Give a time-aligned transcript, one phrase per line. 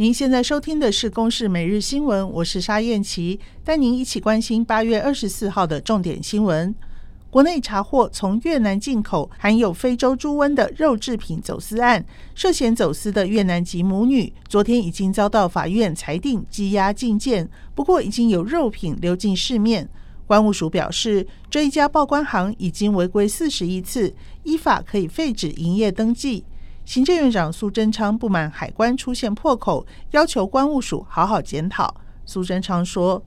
[0.00, 6.74] 您现在收听的是《公视每日新闻》，我是沙燕琪，带您一起关心八月二十四号的重点新闻。
[7.28, 12.02] 国内查获从越南进口含有非洲猪瘟的肉制品走私案，
[12.34, 19.86] 涉嫌走私的越南籍母女，昨天已经遭到法院裁定羁押禁见，不过已经有肉品流进市面。
[20.26, 24.14] 关务署表示，这一家报关行已经违规四十一次，
[24.44, 26.46] 依法可以废止营业登记。
[26.84, 31.94] 行政院长苏贞昌不满海关出现破口，要求关务署好好检讨。
[32.24, 33.22] 苏贞昌说：“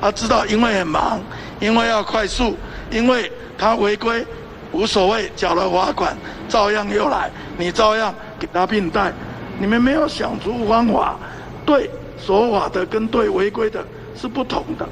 [0.00, 1.20] 他知道，因为很忙，
[1.60, 2.56] 因为要快速，
[2.90, 4.26] 因为他违规，
[4.72, 6.16] 无所谓，缴了罚款，
[6.48, 9.12] 照样又来，你照样给他并带。
[9.58, 11.16] 你们没有想出方法，
[11.64, 11.88] 对
[12.18, 13.84] 守法的跟对违规的
[14.16, 14.88] 是不同的。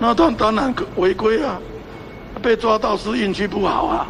[0.00, 1.60] 那他当然违规啊，
[2.42, 4.06] 被抓到是运气不好啊。”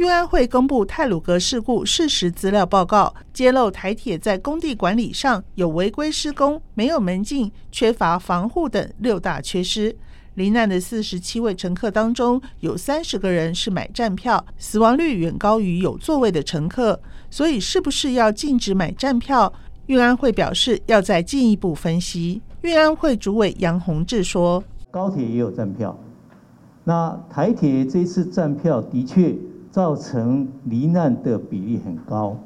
[0.00, 9.94] 运安会公布泰鲁格事故事实资料报告，揭露台铁在工地管理上有违规施工、没有门禁、缺乏防护等六大缺失。
[10.36, 16.98] 罹难的四十七位乘客当中，有三十个人是买站票，死亡率远高于有座位的乘客。
[17.28, 19.52] 所以，是不是要禁止买站票？
[19.88, 22.40] 运安会表示要再进一步分析。
[22.62, 25.94] 运安会主委杨宏志说：“高铁也有站票，
[26.84, 29.36] 那台铁这次站票的确。”
[29.70, 32.36] 造成罹难的比例很高，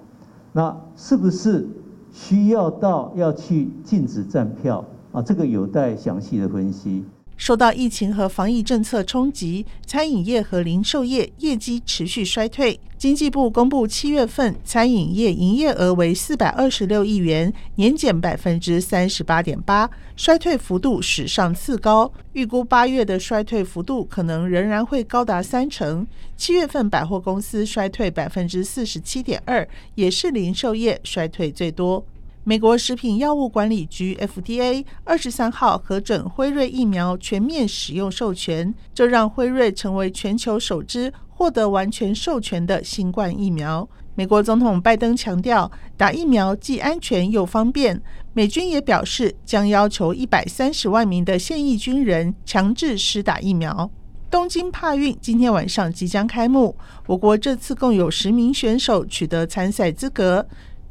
[0.52, 1.66] 那是不是
[2.12, 5.22] 需要到要去禁止站票啊？
[5.22, 7.04] 这个有待详细的分析。
[7.44, 12.80] 受到疫情和防疫政策冲击，餐饮业和零售业业绩持续衰退。
[12.96, 22.10] 经济部公布七月份餐饮业营业额为四百二十六亿元，年减百分之三十八点八，衰退幅度史上次高。
[22.32, 26.06] 预估八月的衰退幅度可能仍然会高达三成。
[26.38, 32.06] 七月份百货公司衰退百分之四十七点二，也是零售业衰退最多。
[32.46, 43.88] 美国食品药物管理局 FDA 二十三号核准辉瑞疫苗全面使用授权，这让辉瑞成为全球首支获得完全授权的新冠疫苗。
[44.14, 47.98] 美国总统拜登强调，打疫苗既安全又方便。
[48.34, 53.90] 美军也表示，将要求一百三十万名的现役军人强制施打疫苗。
[54.30, 56.76] 东京帕运今天晚上即将开幕，
[57.06, 60.46] 我国这次共有十名选手取得参赛资格。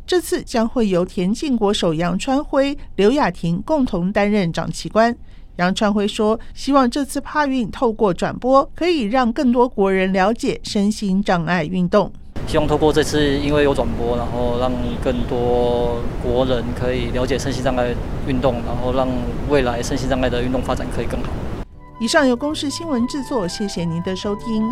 [0.05, 5.15] 这次将会由田径国手杨川辉、刘雅婷共同担任掌旗官。
[5.55, 12.11] 杨川辉说：“希望这次帕运透过转播，可以让更多国人了解身心障碍运动。
[12.47, 14.71] 希望透过这次因为有转播，然后让
[15.01, 17.95] 更多国人可以了解身心障碍
[18.27, 19.07] 运动，然后让
[19.49, 21.29] 未来身心障碍的运动发展可以更好。”
[22.01, 24.69] 以上由公视新闻制作，谢谢您的收听。